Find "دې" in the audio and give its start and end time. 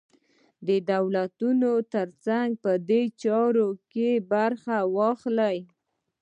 2.89-3.03